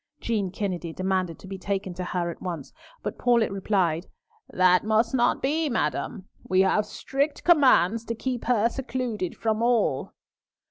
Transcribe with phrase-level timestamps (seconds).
[0.19, 4.07] Jean Kennedy demanded to be taken to her at once, but Paulett replied,
[4.49, 6.27] "That must not be, madam.
[6.49, 10.13] We have strict commands to keep her secluded from all."